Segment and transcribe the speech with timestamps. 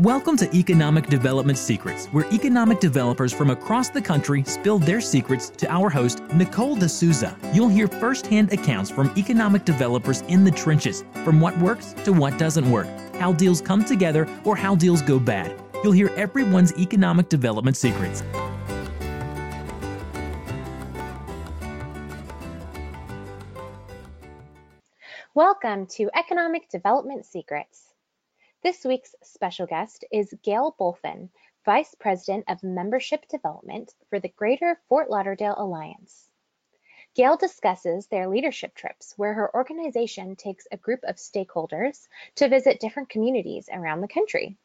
[0.00, 5.48] Welcome to Economic Development Secrets, where economic developers from across the country spill their secrets
[5.48, 7.34] to our host, Nicole D'Souza.
[7.54, 12.38] You'll hear firsthand accounts from economic developers in the trenches, from what works to what
[12.38, 15.58] doesn't work, how deals come together or how deals go bad.
[15.82, 18.22] You'll hear everyone's economic development secrets.
[25.32, 27.85] Welcome to Economic Development Secrets.
[28.62, 31.28] This week's special guest is Gail Bulfin,
[31.66, 36.30] Vice President of Membership Development for the Greater Fort Lauderdale Alliance.
[37.14, 42.80] Gail discusses their leadership trips where her organization takes a group of stakeholders to visit
[42.80, 44.56] different communities around the country.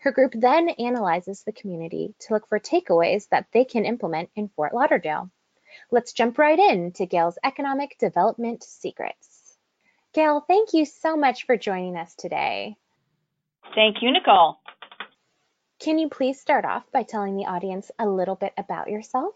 [0.00, 4.48] Her group then analyzes the community to look for takeaways that they can implement in
[4.48, 5.30] Fort Lauderdale.
[5.90, 9.58] Let's jump right in to Gail's economic development secrets.
[10.14, 12.78] Gail, thank you so much for joining us today.
[13.74, 14.58] Thank you, Nicole.
[15.80, 19.34] Can you please start off by telling the audience a little bit about yourself?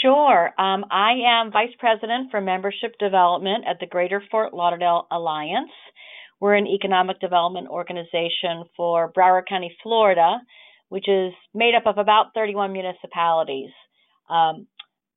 [0.00, 0.50] Sure.
[0.58, 5.70] Um, I am Vice President for Membership Development at the Greater Fort Lauderdale Alliance.
[6.40, 10.38] We're an economic development organization for Broward County, Florida,
[10.88, 13.70] which is made up of about 31 municipalities.
[14.30, 14.66] Um,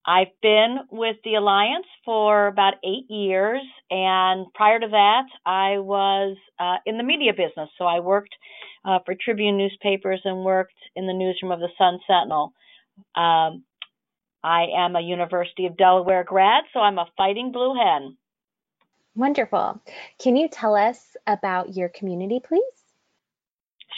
[0.07, 6.37] I've been with the Alliance for about eight years, and prior to that, I was
[6.57, 7.69] uh, in the media business.
[7.77, 8.33] So I worked
[8.85, 12.53] uh, for Tribune newspapers and worked in the newsroom of the Sun Sentinel.
[13.15, 13.65] Um,
[14.43, 18.15] I am a University of Delaware grad, so I'm a fighting blue hen.
[19.13, 19.81] Wonderful.
[20.19, 22.61] Can you tell us about your community, please?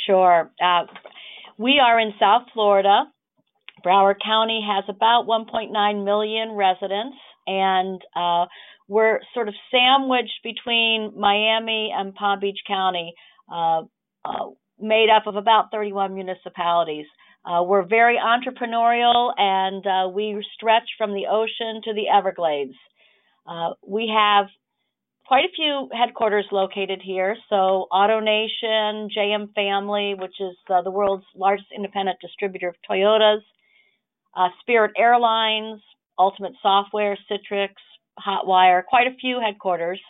[0.08, 0.50] Sure.
[0.60, 0.86] Uh,
[1.58, 3.04] we are in South Florida.
[3.84, 8.46] Broward County has about 1.9 million residents, and uh,
[8.88, 13.14] we're sort of sandwiched between Miami and Palm Beach County,
[13.52, 13.82] uh,
[14.26, 17.06] uh, made up of about 31 municipalities.
[17.46, 22.76] Uh, we're very entrepreneurial, and uh, we stretch from the ocean to the Everglades.
[23.48, 24.48] Uh, we have
[25.26, 27.38] quite a few headquarters located here.
[27.50, 33.42] So, AutoNation, JM Family, which is the world's largest independent distributor of Toyotas,
[34.36, 35.82] uh, Spirit Airlines,
[36.18, 37.72] Ultimate Software, Citrix,
[38.20, 40.02] Hotwire, quite a few headquarters.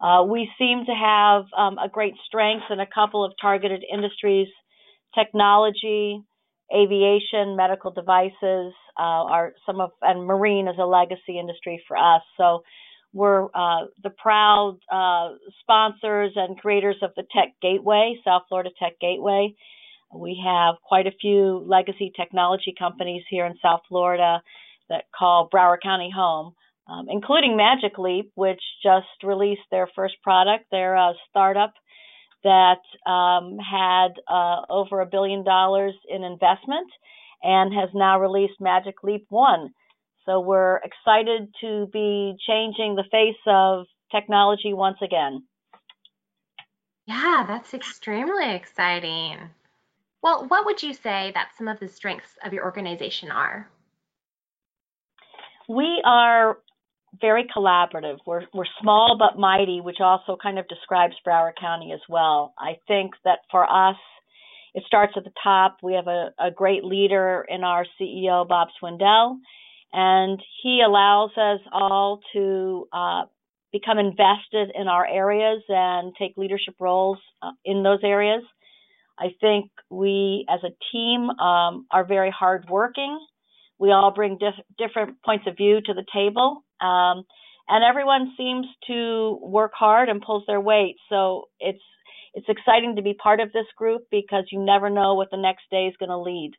[0.00, 4.48] Uh, we seem to have um, a great strength in a couple of targeted industries
[5.14, 6.22] technology,
[6.74, 12.22] aviation, medical devices, uh, are some of, and marine is a legacy industry for us.
[12.36, 12.62] So
[13.12, 19.00] we're uh, the proud uh, sponsors and creators of the Tech Gateway, South Florida Tech
[19.00, 19.54] Gateway.
[20.14, 24.42] We have quite a few legacy technology companies here in South Florida
[24.88, 26.54] that call Broward County home,
[26.88, 30.64] um, including Magic Leap, which just released their first product.
[30.70, 31.74] They're a startup
[32.44, 36.90] that um, had uh, over a billion dollars in investment
[37.42, 39.70] and has now released Magic Leap 1.
[40.24, 45.44] So we're excited to be changing the face of technology once again.
[47.06, 49.38] Yeah, that's extremely exciting.
[50.22, 53.68] Well, what would you say that some of the strengths of your organization are?
[55.68, 56.58] We are
[57.20, 58.18] very collaborative.
[58.26, 62.54] We're, we're small but mighty, which also kind of describes Broward County as well.
[62.58, 63.96] I think that for us,
[64.74, 65.78] it starts at the top.
[65.82, 69.38] We have a, a great leader in our CEO, Bob Swindell,
[69.92, 73.22] and he allows us all to uh,
[73.72, 78.42] become invested in our areas and take leadership roles uh, in those areas.
[79.18, 83.18] I think we as a team um, are very hardworking.
[83.78, 86.64] We all bring dif- different points of view to the table.
[86.80, 87.24] Um,
[87.68, 90.96] and everyone seems to work hard and pulls their weight.
[91.08, 91.82] So it's
[92.34, 95.62] it's exciting to be part of this group because you never know what the next
[95.70, 96.52] day is going to lead.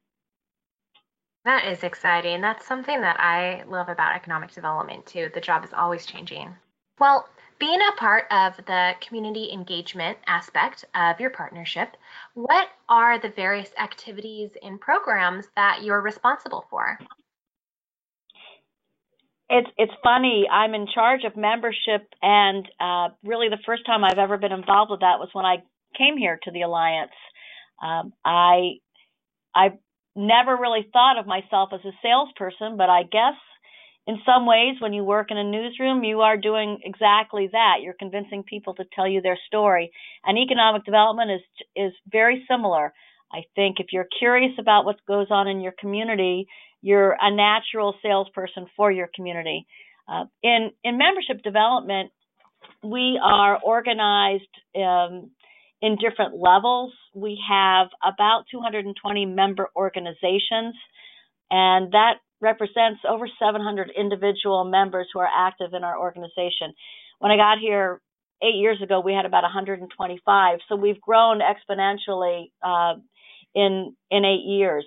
[1.46, 2.41] That is exciting.
[2.41, 5.30] That's something that I love about economic development too.
[5.34, 6.53] The job is always changing.
[7.00, 11.97] Well, being a part of the community engagement aspect of your partnership,
[12.34, 16.97] what are the various activities and programs that you're responsible for?
[19.50, 20.47] It's it's funny.
[20.50, 24.91] I'm in charge of membership, and uh, really the first time I've ever been involved
[24.91, 25.58] with that was when I
[25.97, 27.11] came here to the alliance.
[27.82, 28.76] Um, I
[29.56, 29.72] I
[30.16, 33.35] never really thought of myself as a salesperson, but I guess
[34.09, 37.76] in some ways, when you work in a newsroom, you are doing exactly that.
[37.84, 39.91] You're convincing people to tell you their story.
[40.26, 42.91] And economic development is is very similar.
[43.32, 46.47] I think if you're curious about what goes on in your community,
[46.82, 49.67] you're a natural salesperson for your community.
[50.11, 52.11] Uh, in in membership development,
[52.84, 55.29] we are organized um,
[55.84, 56.94] in different levels.
[57.14, 60.73] We have about 220 member organizations,
[61.52, 66.74] and that represents over 700 individual members who are active in our organization.
[67.20, 68.02] When I got here
[68.41, 72.96] eight years ago, we had about 125, so we've grown exponentially uh,
[73.53, 74.86] in in eight years.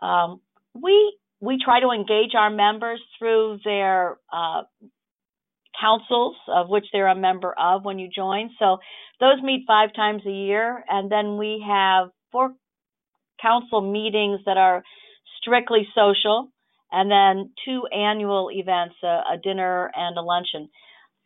[0.00, 0.40] Um,
[0.74, 4.62] we we try to engage our members through their uh,
[5.80, 8.50] councils, of which they're a member of when you join.
[8.58, 8.78] So
[9.20, 12.54] those meet five times a year, and then we have four
[13.40, 14.82] council meetings that are
[15.40, 16.48] strictly social,
[16.96, 20.70] and then two annual events, a, a dinner and a luncheon.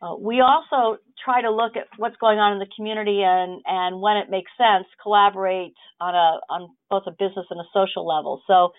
[0.02, 4.00] Uh, we also try to look at what's going on in the community and, and
[4.00, 8.43] when it makes sense, collaborate on a on both a business and a social level.
[8.49, 8.70] So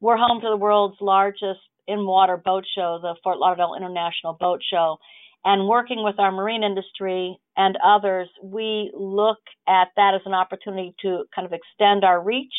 [0.00, 4.60] we're home to the world's largest in water boat show, the Fort Lauderdale International Boat
[4.68, 4.96] Show.
[5.44, 9.38] And working with our marine industry and others, we look
[9.68, 12.52] at that as an opportunity to kind of extend our reach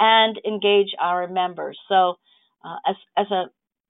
[0.00, 1.78] and engage our members.
[1.88, 2.16] So,
[2.64, 3.44] uh, as, as a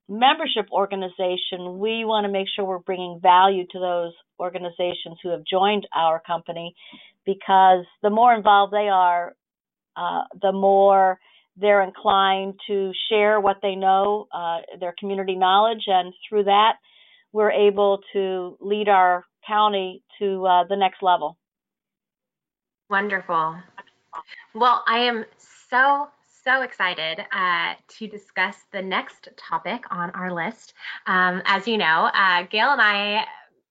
[0.09, 5.43] membership organization, we want to make sure we're bringing value to those organizations who have
[5.45, 6.75] joined our company
[7.27, 9.35] because the more involved they are,
[9.97, 11.19] uh, the more
[11.61, 16.75] they're inclined to share what they know, uh, their community knowledge, and through that,
[17.33, 21.37] we're able to lead our county to uh, the next level.
[22.89, 23.57] Wonderful.
[24.55, 25.25] Well, I am
[25.71, 26.09] so
[26.49, 30.73] so excited uh, to discuss the next topic on our list.
[31.07, 33.27] Um, as you know, uh, Gail and I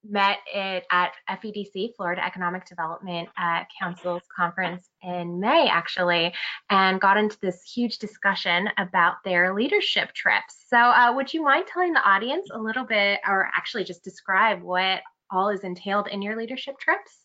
[0.08, 6.32] met it at FEDC, Florida Economic Development uh, Council's conference in May, actually,
[6.70, 10.64] and got into this huge discussion about their leadership trips.
[10.70, 14.62] So, uh, would you mind telling the audience a little bit, or actually just describe
[14.62, 15.00] what
[15.32, 17.24] all is entailed in your leadership trips?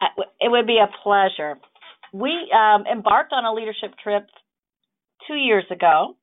[0.00, 1.58] Uh, it would be a pleasure.
[2.12, 4.28] We um, embarked on a leadership trip
[5.26, 6.16] two years ago.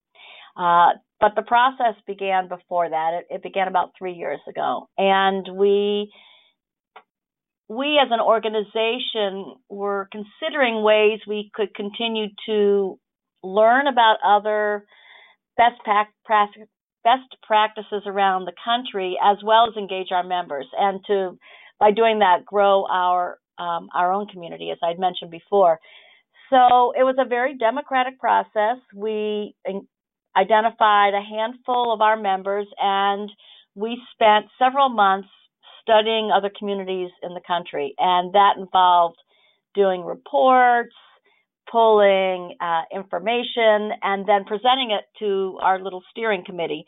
[0.57, 3.21] Uh, but the process began before that.
[3.21, 6.11] It, it, began about three years ago, and we
[7.69, 12.99] we as an organization were considering ways we could continue to
[13.43, 14.85] learn about other
[15.57, 15.79] best
[16.25, 16.67] practices
[17.03, 21.37] best practices around the country as well as engage our members and to
[21.79, 25.79] by doing that grow our um, our own community as I'd mentioned before
[26.51, 28.77] so it was a very democratic process.
[28.93, 29.55] We
[30.37, 33.31] identified a handful of our members and
[33.73, 35.29] we spent several months
[35.81, 37.95] studying other communities in the country.
[37.97, 39.17] And that involved
[39.73, 40.93] doing reports,
[41.71, 46.85] pulling uh, information, and then presenting it to our little steering committee.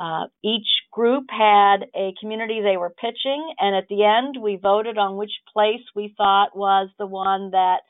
[0.00, 4.96] Uh, each group had a community they were pitching, and at the end, we voted
[4.96, 7.82] on which place we thought was the one that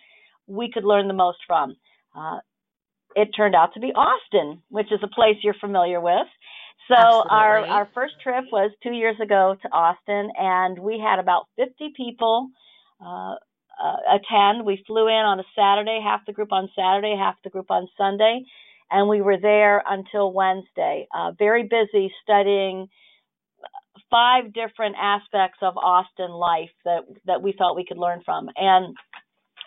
[0.47, 1.77] we could learn the most from.
[2.17, 2.39] Uh,
[3.15, 6.27] it turned out to be Austin, which is a place you're familiar with.
[6.89, 7.31] So Absolutely.
[7.31, 11.93] our our first trip was two years ago to Austin, and we had about 50
[11.97, 12.49] people
[13.01, 13.35] uh,
[13.83, 14.67] uh, attend.
[14.67, 17.87] We flew in on a Saturday, half the group on Saturday, half the group on
[17.97, 18.43] Sunday,
[18.91, 21.07] and we were there until Wednesday.
[21.15, 22.89] Uh, very busy studying
[24.11, 28.97] five different aspects of Austin life that that we felt we could learn from, and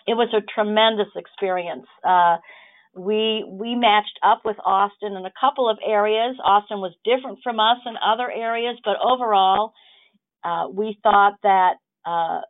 [0.06, 1.86] it was a tremendous experience.
[2.04, 2.36] Uh,
[2.94, 6.36] we we matched up with Austin in a couple of areas.
[6.42, 9.72] Austin was different from us in other areas, but overall,
[10.44, 11.74] uh, we thought that
[12.06, 12.40] uh,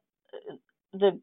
[0.92, 1.20] the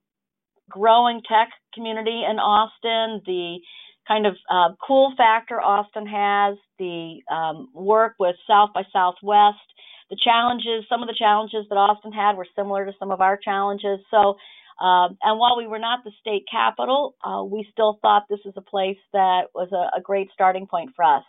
[0.70, 3.60] growing tech community in Austin, the
[4.08, 9.64] kind of uh, cool factor Austin has, the um, work with South by Southwest,
[10.10, 13.38] the challenges, some of the challenges that Austin had were similar to some of our
[13.38, 14.00] challenges.
[14.12, 14.36] So
[14.80, 18.56] um, and while we were not the state capital, uh, we still thought this was
[18.58, 21.24] a place that was a, a, great starting point for us.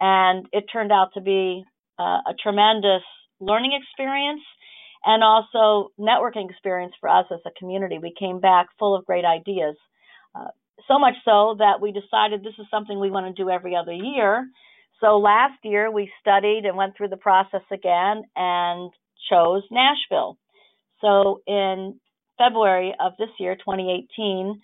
[0.00, 1.64] And it turned out to be
[1.98, 3.02] uh, a tremendous
[3.40, 4.42] learning experience
[5.04, 7.98] and also networking experience for us as a community.
[7.98, 9.76] We came back full of great ideas.
[10.34, 10.48] Uh,
[10.86, 13.92] so much so that we decided this is something we want to do every other
[13.92, 14.48] year.
[15.00, 18.90] So last year we studied and went through the process again and
[19.30, 20.38] chose Nashville.
[21.00, 21.98] So in
[22.38, 24.60] February of this year, 2018,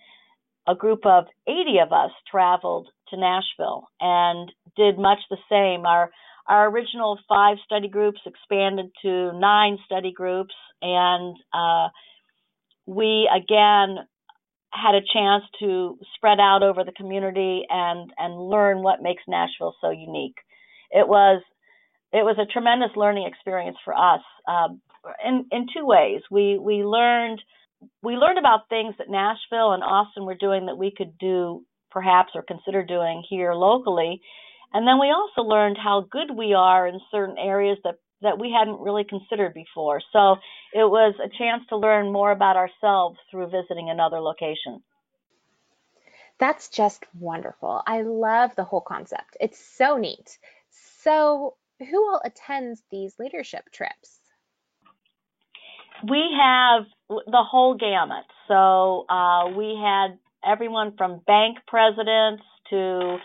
[0.69, 5.87] a group of 80 of us traveled to Nashville and did much the same.
[5.87, 6.11] Our
[6.49, 11.89] our original five study groups expanded to nine study groups, and uh,
[12.87, 13.99] we again
[14.73, 19.77] had a chance to spread out over the community and and learn what makes Nashville
[19.81, 20.37] so unique.
[20.91, 21.43] It was
[22.13, 24.69] it was a tremendous learning experience for us uh,
[25.25, 26.23] in in two ways.
[26.31, 27.41] We we learned
[28.03, 32.33] we learned about things that Nashville and Austin were doing that we could do perhaps
[32.35, 34.21] or consider doing here locally.
[34.73, 38.55] And then we also learned how good we are in certain areas that that we
[38.57, 40.01] hadn't really considered before.
[40.13, 40.37] So
[40.73, 44.81] it was a chance to learn more about ourselves through visiting another location.
[46.39, 47.83] That's just wonderful.
[47.87, 49.37] I love the whole concept.
[49.41, 50.39] It's so neat.
[50.71, 54.21] So, who all attends these leadership trips?
[56.09, 56.85] We have
[57.27, 58.25] the whole gamut.
[58.49, 63.19] So, uh, we had everyone from bank presidents to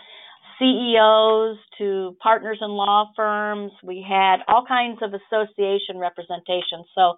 [0.58, 3.72] CEOs to partners in law firms.
[3.82, 6.84] We had all kinds of association representation.
[6.94, 7.14] So,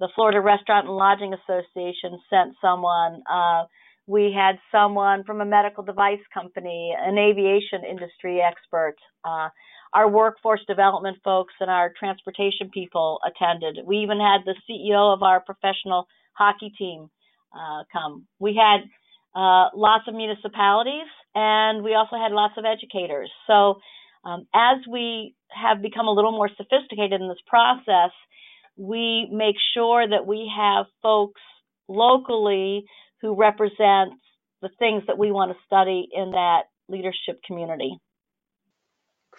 [0.00, 3.22] the Florida Restaurant and Lodging Association sent someone.
[3.30, 3.64] Uh,
[4.06, 8.96] we had someone from a medical device company, an aviation industry expert.
[9.24, 9.48] Uh,
[9.92, 13.78] our workforce development folks and our transportation people attended.
[13.84, 17.10] We even had the CEO of our professional hockey team
[17.52, 18.26] uh, come.
[18.38, 18.82] We had
[19.34, 23.30] uh, lots of municipalities and we also had lots of educators.
[23.46, 23.80] So
[24.24, 28.10] um, as we have become a little more sophisticated in this process,
[28.76, 31.40] we make sure that we have folks
[31.88, 32.84] locally
[33.20, 34.12] who represent
[34.62, 37.96] the things that we want to study in that leadership community.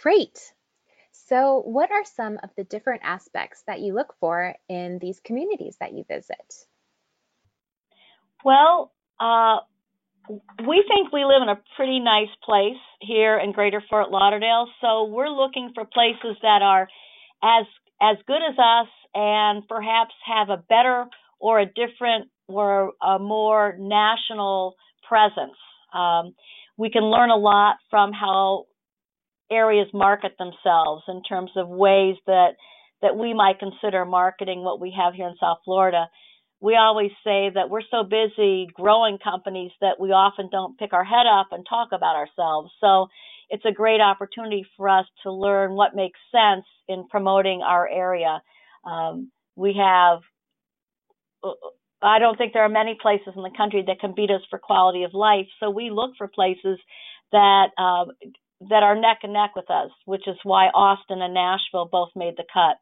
[0.02, 0.54] Great.
[1.12, 5.78] So, what are some of the different aspects that you look for in these communities
[5.80, 6.66] that you visit?
[8.44, 9.58] Well, uh,
[10.68, 15.06] we think we live in a pretty nice place here in Greater Fort Lauderdale, so
[15.06, 16.88] we're looking for places that are
[17.44, 17.66] as
[18.02, 21.06] as good as us and perhaps have a better
[21.40, 24.76] or a different or a more national
[25.08, 25.58] presence.
[25.94, 26.34] Um,
[26.78, 28.66] we can learn a lot from how
[29.52, 32.52] areas market themselves in terms of ways that
[33.02, 36.08] that we might consider marketing what we have here in South Florida.
[36.60, 41.04] We always say that we're so busy growing companies that we often don't pick our
[41.04, 42.72] head up and talk about ourselves.
[42.80, 43.08] So
[43.50, 48.42] it's a great opportunity for us to learn what makes sense in promoting our area.
[48.86, 50.20] Um, we have
[52.04, 54.58] I don't think there are many places in the country that can beat us for
[54.58, 55.48] quality of life.
[55.60, 56.80] So we look for places
[57.32, 58.06] that uh,
[58.70, 62.36] that are neck and neck with us, which is why Austin and Nashville both made
[62.38, 62.78] the cut.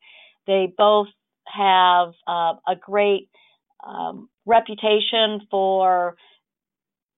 [0.45, 1.07] They both
[1.48, 3.29] have uh, a great
[3.86, 6.15] um, reputation for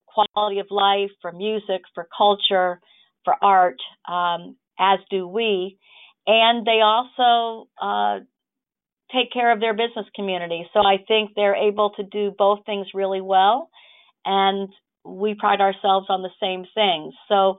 [0.08, 2.80] quality of life, for music, for culture,
[3.24, 3.78] for art,
[4.08, 5.78] um, as do we.
[6.28, 8.20] And they also uh,
[9.12, 10.68] take care of their business community.
[10.74, 13.70] So I think they're able to do both things really well.
[14.26, 14.70] And
[15.04, 17.14] we pride ourselves on the same things.
[17.28, 17.58] So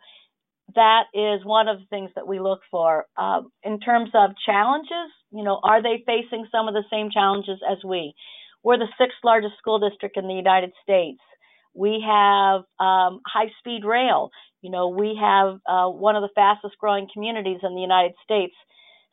[0.75, 3.07] that is one of the things that we look for.
[3.17, 7.61] Uh, in terms of challenges, you know, are they facing some of the same challenges
[7.71, 8.15] as we?
[8.63, 11.21] We're the sixth largest school district in the United States.
[11.75, 14.31] We have um, high speed rail.
[14.61, 18.55] You know, we have uh, one of the fastest growing communities in the United States.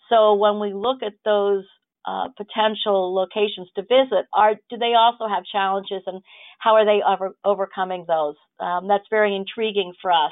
[0.09, 1.63] So when we look at those
[2.05, 6.21] uh, potential locations to visit are do they also have challenges and
[6.57, 10.31] how are they over, overcoming those um, that's very intriguing for us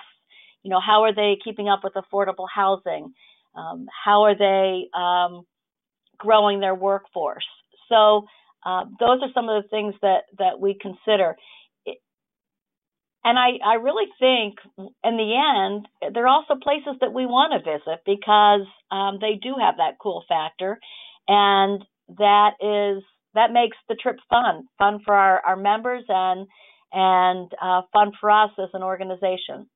[0.68, 3.14] you know how are they keeping up with affordable housing?
[3.56, 5.46] Um, how are they um,
[6.18, 7.48] growing their workforce?
[7.88, 8.26] So
[8.66, 11.38] uh, those are some of the things that that we consider.
[13.24, 15.32] And I, I really think in the
[15.64, 20.00] end they're also places that we want to visit because um, they do have that
[20.02, 20.80] cool factor.
[21.30, 21.82] And
[22.18, 23.04] that is
[23.36, 26.46] that makes the trip fun, fun for our, our members and
[26.92, 29.70] and uh, fun for us as an organization.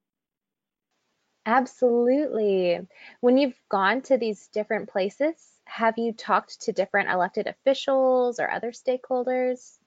[1.46, 2.80] Absolutely.
[3.22, 5.34] When you've gone to these different places,
[5.66, 9.78] have you talked to different elected officials or other stakeholders?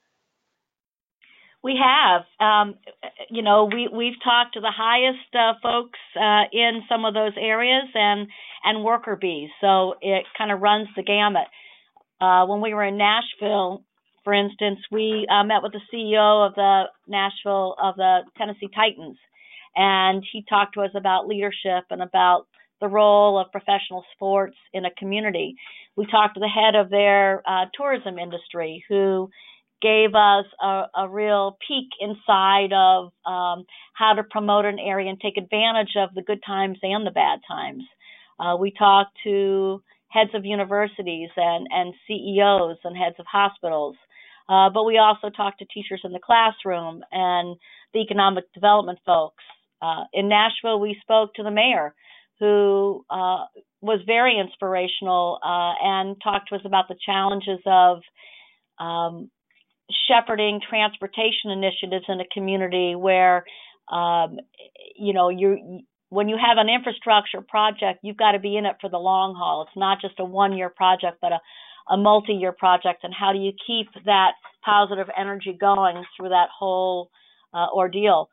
[1.63, 2.25] We have.
[2.39, 2.75] Um,
[3.29, 7.33] you know, we we've talked to the highest uh, folks uh, in some of those
[7.37, 8.27] areas and
[8.63, 9.49] and worker bees.
[9.61, 11.47] So it kind of runs the gamut.
[12.21, 13.83] Uh, when we were in Nashville,
[14.23, 19.17] for instance, we uh, met with the CEO of the Nashville of the Tennessee Titans,
[19.75, 22.47] and he talked to us about leadership and about
[22.81, 25.55] the role of professional sports in a community.
[25.95, 29.29] We talked to the head of their uh, tourism industry who
[29.81, 35.19] gave us a, a real peek inside of um, how to promote an area and
[35.19, 37.83] take advantage of the good times and the bad times.
[38.39, 43.95] Uh, we talked to heads of universities and, and CEOs and heads of hospitals.
[44.47, 47.57] Uh, but we also talked to teachers in the classroom and
[47.93, 49.43] the economic development folks.
[49.81, 51.93] Uh, in Nashville, we spoke to the mayor,
[52.39, 53.45] who uh,
[53.81, 57.99] was very inspirational uh, and talked to us about the challenges of
[58.79, 59.29] um,
[60.07, 63.45] shepherding transportation initiatives in a community where
[63.91, 64.39] um,
[64.97, 68.75] you know you when you have an infrastructure project you've got to be in it
[68.81, 69.63] for the long haul.
[69.63, 71.39] It's not just a one year project but a,
[71.89, 73.03] a multi year project.
[73.03, 74.31] And how do you keep that
[74.63, 77.11] positive energy going through that whole
[77.53, 78.29] uh, ordeal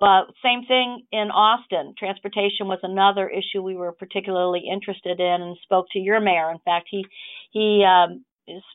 [0.00, 1.94] but same thing in Austin.
[1.98, 6.50] Transportation was another issue we were particularly interested in, and spoke to your mayor.
[6.50, 7.04] In fact, he
[7.50, 8.24] he um,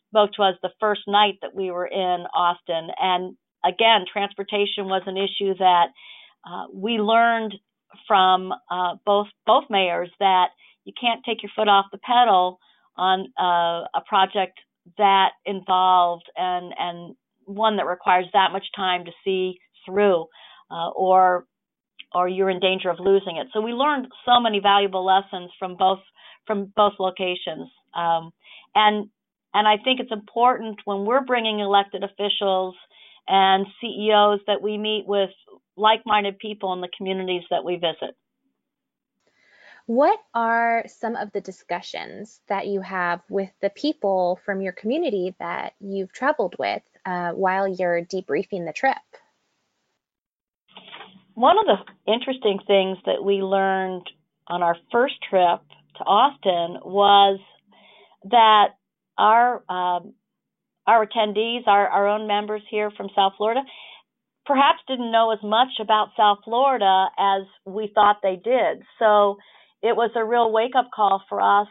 [0.09, 2.89] spoke to us the first night that we were in Austin.
[2.99, 5.87] And again, transportation was an issue that
[6.45, 7.55] uh, we learned
[8.07, 10.47] from uh, both both mayors that
[10.83, 12.59] you can't take your foot off the pedal
[12.97, 14.59] on uh, a project
[14.97, 17.15] that involved and and
[17.45, 20.25] one that requires that much time to see through,
[20.73, 21.45] uh, or
[22.15, 23.47] or you're in danger of losing it.
[23.53, 25.99] So we learned so many valuable lessons from both
[26.45, 27.69] from both locations.
[27.95, 28.31] Um,
[28.75, 29.09] and
[29.53, 32.75] and I think it's important when we're bringing elected officials
[33.27, 35.29] and CEOs that we meet with
[35.77, 38.15] like minded people in the communities that we visit.
[39.85, 45.35] What are some of the discussions that you have with the people from your community
[45.39, 48.97] that you've traveled with uh, while you're debriefing the trip?
[51.35, 54.09] One of the interesting things that we learned
[54.47, 55.61] on our first trip
[55.97, 57.39] to Austin was
[58.29, 58.69] that
[59.17, 60.13] our um,
[60.85, 63.61] our attendees, our, our own members here from South Florida,
[64.45, 68.83] perhaps didn't know as much about South Florida as we thought they did.
[68.99, 69.37] So
[69.81, 71.67] it was a real wake up call for us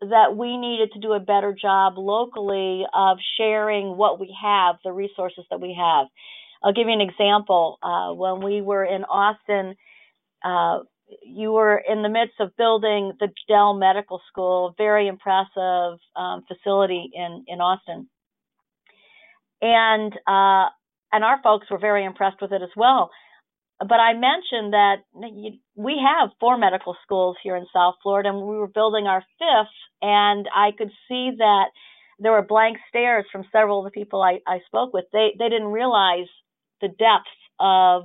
[0.00, 4.92] that we needed to do a better job locally of sharing what we have, the
[4.92, 6.06] resources that we have.
[6.62, 7.78] I'll give you an example.
[7.82, 9.76] Uh, when we were in Austin,
[10.44, 10.80] uh,
[11.24, 17.10] you were in the midst of building the Dell Medical School, very impressive um, facility
[17.14, 18.08] in in Austin,
[19.62, 20.68] and uh,
[21.12, 23.10] and our folks were very impressed with it as well.
[23.78, 24.96] But I mentioned that
[25.74, 29.76] we have four medical schools here in South Florida, and we were building our fifth,
[30.00, 31.66] and I could see that
[32.18, 35.04] there were blank stares from several of the people I, I spoke with.
[35.12, 36.28] They they didn't realize
[36.80, 38.04] the depth of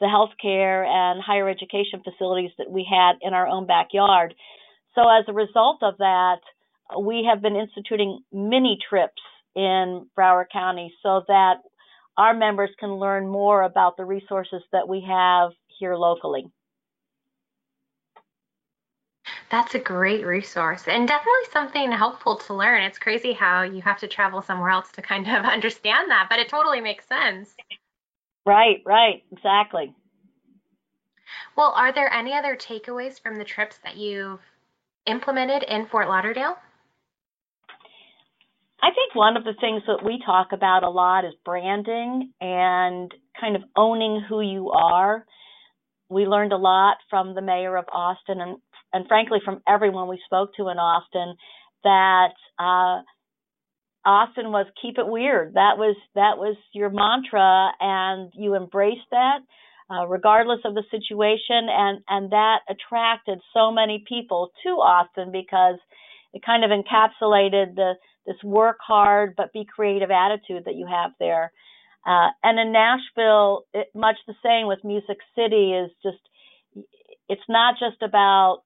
[0.00, 4.34] the healthcare and higher education facilities that we had in our own backyard.
[4.94, 6.40] So, as a result of that,
[6.98, 9.22] we have been instituting mini trips
[9.54, 11.56] in Broward County so that
[12.16, 16.46] our members can learn more about the resources that we have here locally.
[19.50, 22.82] That's a great resource and definitely something helpful to learn.
[22.82, 26.38] It's crazy how you have to travel somewhere else to kind of understand that, but
[26.38, 27.54] it totally makes sense.
[28.46, 29.92] Right, right, exactly.
[31.56, 34.40] Well, are there any other takeaways from the trips that you've
[35.06, 36.56] implemented in Fort Lauderdale?
[38.80, 43.12] I think one of the things that we talk about a lot is branding and
[43.40, 45.26] kind of owning who you are.
[46.08, 48.58] We learned a lot from the mayor of Austin and,
[48.92, 51.34] and frankly from everyone we spoke to in Austin
[51.82, 53.02] that uh,
[54.06, 55.54] Austin was keep it weird.
[55.54, 59.40] That was that was your mantra, and you embraced that,
[59.90, 65.78] uh, regardless of the situation, and and that attracted so many people to Austin because
[66.32, 67.94] it kind of encapsulated the
[68.26, 71.52] this work hard but be creative attitude that you have there.
[72.06, 76.22] Uh, and in Nashville, it, much the same with Music City is just
[77.28, 78.62] it's not just about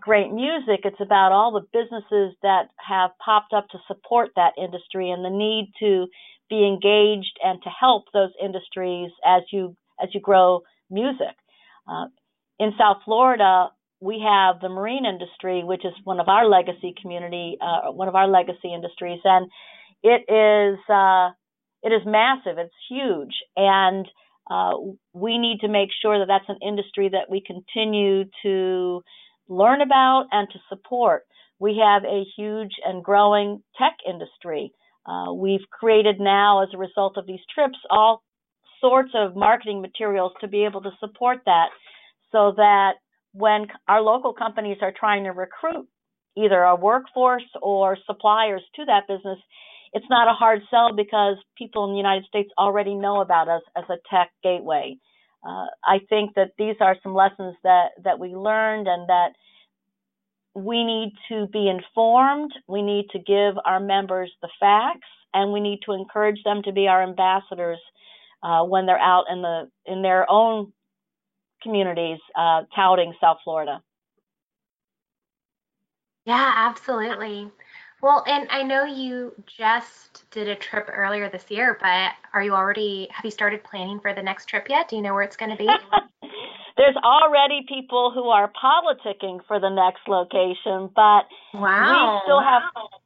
[0.00, 0.80] great music.
[0.84, 5.30] It's about all the businesses that have popped up to support that industry and the
[5.30, 6.06] need to
[6.50, 11.36] be engaged and to help those industries as you as you grow music.
[11.88, 12.06] Uh,
[12.58, 13.68] in South Florida,
[14.00, 18.14] we have the marine industry, which is one of our legacy community, uh, one of
[18.14, 19.48] our legacy industries, and
[20.02, 21.30] it is uh,
[21.82, 22.58] it is massive.
[22.58, 24.06] It's huge, and
[24.50, 24.72] uh,
[25.12, 29.02] we need to make sure that that's an industry that we continue to
[29.48, 31.24] learn about and to support.
[31.58, 34.72] We have a huge and growing tech industry.
[35.06, 38.22] Uh, we've created now, as a result of these trips, all
[38.80, 41.68] sorts of marketing materials to be able to support that
[42.32, 42.94] so that
[43.32, 45.86] when our local companies are trying to recruit
[46.36, 49.38] either a workforce or suppliers to that business,
[49.92, 53.62] it's not a hard sell because people in the United States already know about us
[53.76, 54.96] as a tech gateway
[55.44, 59.32] uh, I think that these are some lessons that that we learned and that
[60.54, 62.52] we need to be informed.
[62.68, 66.72] We need to give our members the facts, and we need to encourage them to
[66.72, 67.80] be our ambassadors
[68.42, 70.72] uh, when they're out in the in their own
[71.62, 73.82] communities uh, touting South Florida.
[76.24, 77.50] Yeah, absolutely.
[78.02, 82.52] Well, and I know you just did a trip earlier this year, but are you
[82.52, 84.88] already, have you started planning for the next trip yet?
[84.88, 85.68] Do you know where it's going to be?
[86.76, 92.14] There's already people who are politicking for the next location, but wow.
[92.14, 92.62] we still have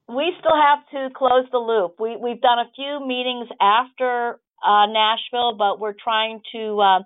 [0.08, 1.96] we still have to close the loop.
[1.98, 6.98] We we've done a few meetings after uh, Nashville, but we're trying to uh,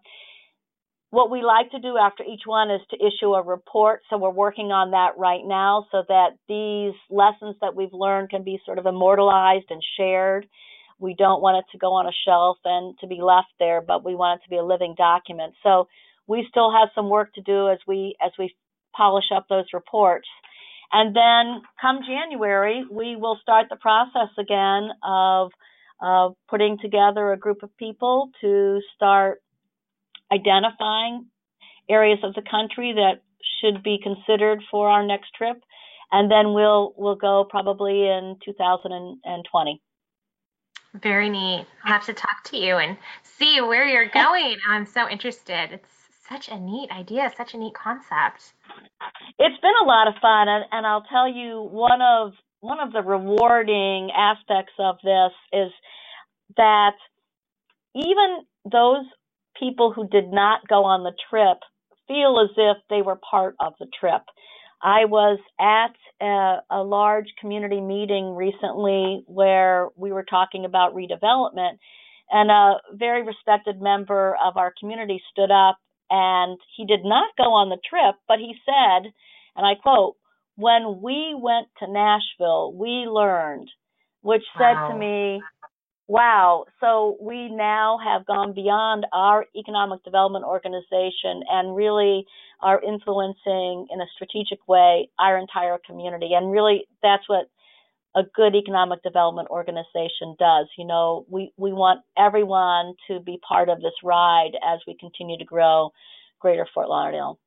[1.11, 4.03] what we like to do after each one is to issue a report.
[4.09, 8.45] So we're working on that right now so that these lessons that we've learned can
[8.45, 10.47] be sort of immortalized and shared.
[11.01, 14.05] We don't want it to go on a shelf and to be left there, but
[14.05, 15.55] we want it to be a living document.
[15.65, 15.89] So
[16.29, 18.55] we still have some work to do as we as we
[18.97, 20.29] polish up those reports.
[20.93, 25.51] And then come January, we will start the process again of
[26.01, 29.41] uh, putting together a group of people to start
[30.33, 31.27] identifying
[31.89, 33.23] areas of the country that
[33.61, 35.63] should be considered for our next trip,
[36.13, 39.83] and then we'll we'll go probably in 2020.
[40.95, 41.67] Very neat.
[41.85, 44.57] I'll have to talk to you and see where you're going.
[44.69, 45.71] I'm so interested.
[45.73, 45.89] It's
[46.29, 48.55] such a neat idea, such a neat concept.
[49.39, 52.93] It's been a lot of fun, and, and I'll tell you one of one of
[52.93, 55.73] the rewarding aspects of this is
[56.57, 56.95] that
[57.95, 59.05] even those
[59.59, 61.59] people who did not go on the trip
[62.09, 64.23] feel as if they were part of the trip.
[64.83, 71.79] I was at a, a, large community meeting recently where we were talking about redevelopment,
[72.31, 75.79] and a very respected member of our community stood up
[76.11, 79.13] and he did not go on the trip, but he said,
[79.57, 80.17] and I quote,
[80.57, 83.69] when we went to Nashville, we learned,
[84.23, 84.89] which said wow.
[84.91, 85.43] to me,
[86.11, 92.27] wow, so we now have gone beyond our economic development organization and really
[92.61, 96.31] are influencing in a strategic way our entire community.
[96.35, 97.47] And really, that's what
[98.17, 100.67] a good economic development organization does.
[100.77, 105.39] You know, we, we want everyone to be part of this ride as we continue
[105.39, 105.91] to grow
[106.41, 107.39] greater Fort Lauderdale.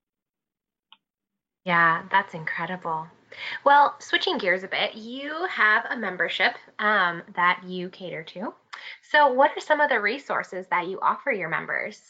[1.65, 3.07] Yeah, that's incredible.
[3.63, 8.53] Well, switching gears a bit, you have a membership um, that you cater to.
[9.01, 12.01] So, what are some of the resources that you offer your members?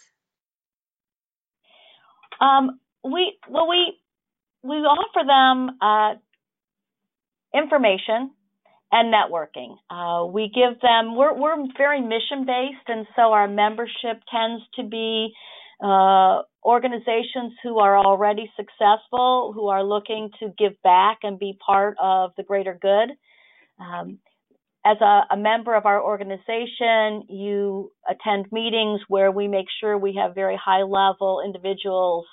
[2.39, 3.97] Um, we well we
[4.63, 6.15] we offer them uh,
[7.53, 8.31] information
[8.91, 9.77] and networking.
[9.89, 14.83] Uh, we give them we're we're very mission based, and so our membership tends to
[14.83, 15.33] be
[15.83, 21.97] uh, organizations who are already successful, who are looking to give back and be part
[22.01, 23.09] of the greater good.
[23.79, 24.19] Um,
[24.85, 30.15] as a, a, member of our organization, you attend meetings where we make sure we
[30.21, 32.25] have very high level individuals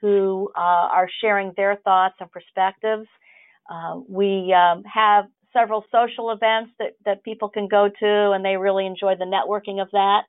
[0.00, 3.08] who uh, are sharing their thoughts and perspectives.
[3.70, 8.56] Uh, we um, have several social events that, that people can go to, and they
[8.56, 10.22] really enjoy the networking of that.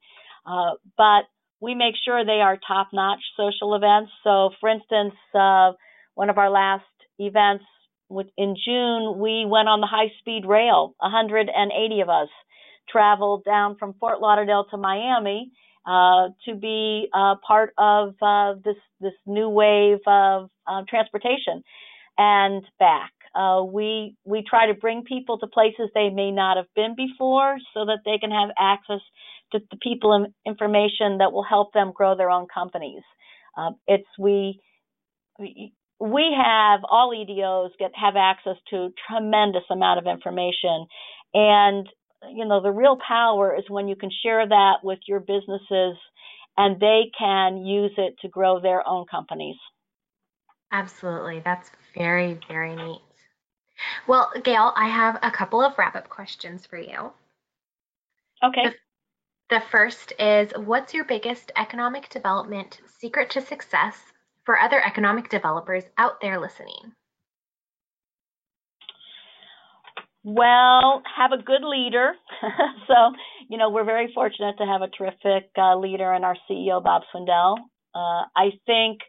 [0.46, 1.24] Uh, but
[1.64, 4.12] we make sure they are top notch social events.
[4.26, 5.72] So, for instance, uh,
[6.14, 6.84] one of our last
[7.20, 7.64] events
[8.38, 10.94] in June, we went on the high speed rail.
[11.00, 12.28] 180 of us
[12.90, 15.52] traveled down from Fort Lauderdale to Miami
[15.88, 21.64] uh, to be uh, part of uh, this this new wave of uh, transportation
[22.18, 23.12] and back.
[23.34, 27.58] Uh, we we try to bring people to places they may not have been before,
[27.74, 29.02] so that they can have access
[29.54, 33.04] to the people and information that will help them grow their own companies.
[33.58, 34.60] Uh, it's we,
[35.40, 40.86] we we have all EDOs get have access to tremendous amount of information,
[41.34, 41.88] and
[42.32, 45.96] you know the real power is when you can share that with your businesses,
[46.58, 49.56] and they can use it to grow their own companies.
[50.72, 53.02] Absolutely, that's very very neat.
[54.08, 57.12] Well, Gail, I have a couple of wrap up questions for you.
[58.44, 58.64] Okay.
[58.66, 58.76] The,
[59.50, 63.98] the first is What's your biggest economic development secret to success
[64.46, 66.94] for other economic developers out there listening?
[70.24, 72.14] Well, have a good leader.
[72.88, 72.94] so,
[73.50, 77.02] you know, we're very fortunate to have a terrific uh, leader in our CEO, Bob
[77.14, 77.58] Swindell.
[77.94, 79.00] Uh, I think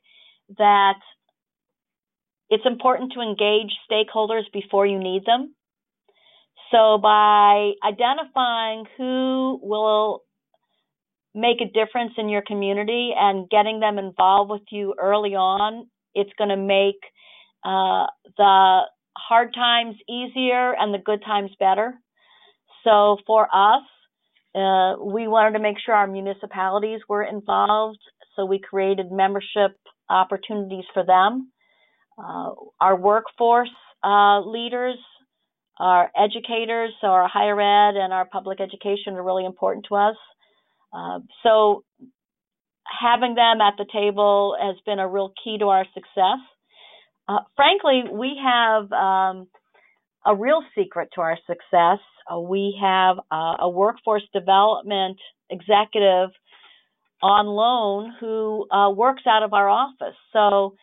[0.59, 0.99] that
[2.51, 5.55] it's important to engage stakeholders before you need them.
[6.71, 10.23] So by identifying who will
[11.35, 16.31] make a difference in your community and getting them involved with you early on, it's
[16.39, 17.01] going to make
[17.65, 18.81] uh, the
[19.17, 21.95] hard times easier and the good times better.
[22.85, 23.83] So for us,
[24.55, 27.99] uh, we wanted to make sure our municipalities were involved,
[28.37, 29.77] so we created membership
[30.09, 31.51] opportunities for them.
[32.17, 32.51] Uh,
[32.81, 33.71] our workforce
[34.05, 34.99] uh, leaders
[35.79, 40.17] our educators, so our higher ed and our public education are really important to us.
[40.93, 41.85] Uh, so
[42.87, 46.39] having them at the table has been a real key to our success.
[47.27, 49.49] Uh, frankly, we have um,
[50.25, 51.99] a real secret to our success.
[52.31, 55.19] Uh, we have uh, a workforce development
[55.51, 56.31] executive
[57.23, 60.17] on loan who uh, works out of our office.
[60.33, 60.77] So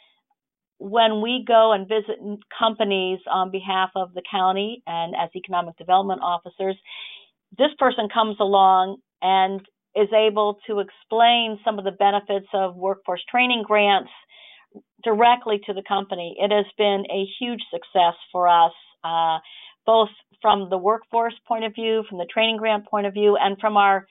[0.81, 2.17] when we go and visit
[2.57, 6.75] companies on behalf of the county and as economic development officers,
[7.55, 9.61] this person comes along and
[9.95, 14.09] is able to explain some of the benefits of workforce training grants
[15.03, 16.35] directly to the company.
[16.39, 19.37] It has been a huge success for us, uh,
[19.85, 20.09] both
[20.41, 23.77] from the workforce point of view, from the training grant point of view, and from
[23.77, 24.07] our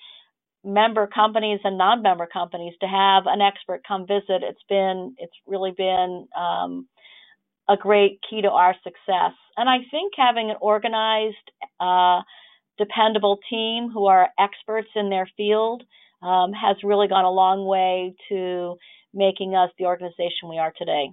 [0.64, 4.42] member companies and non-member companies to have an expert come visit.
[4.42, 6.88] It's been, it's really been um,
[7.68, 9.33] a great key to our success.
[9.57, 11.37] And I think having an organized,
[11.79, 12.20] uh,
[12.79, 15.83] dependable team who are experts in their field
[16.23, 18.77] um, has really gone a long way to
[19.12, 21.11] making us the organization we are today.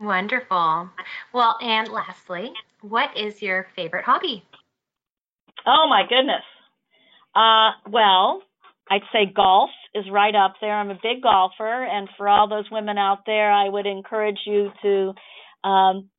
[0.00, 0.90] Wonderful.
[1.32, 4.44] Well, and lastly, what is your favorite hobby?
[5.66, 6.42] Oh my goodness.
[7.34, 8.42] Uh, well,
[8.90, 10.74] I'd say golf is right up there.
[10.74, 14.70] I'm a big golfer, and for all those women out there, I would encourage you
[14.82, 15.14] to
[15.68, 16.10] um,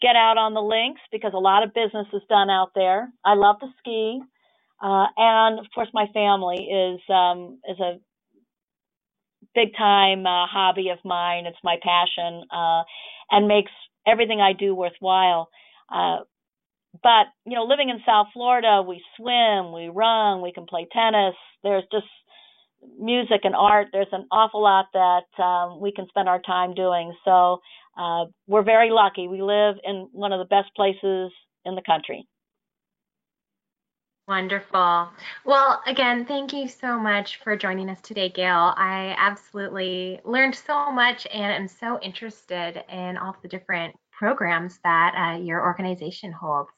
[0.00, 3.10] get out on the links because a lot of business is done out there.
[3.24, 4.20] I love to ski,
[4.82, 7.98] uh, and of course, my family is um, is a
[9.54, 11.46] big time uh, hobby of mine.
[11.46, 12.82] It's my passion uh,
[13.30, 13.72] and makes
[14.06, 15.48] everything I do worthwhile.
[15.92, 16.18] Uh,
[17.02, 21.34] but you know, living in South Florida, we swim, we run, we can play tennis.
[21.62, 22.06] There's just
[22.98, 23.88] music and art.
[23.92, 27.14] There's an awful lot that um, we can spend our time doing.
[27.24, 27.60] So
[27.98, 29.28] uh, we're very lucky.
[29.28, 31.32] We live in one of the best places
[31.64, 32.26] in the country.
[34.28, 35.08] Wonderful.
[35.46, 38.74] Well, again, thank you so much for joining us today, Gail.
[38.76, 45.14] I absolutely learned so much and am so interested in all the different programs that
[45.16, 46.70] uh, your organization holds.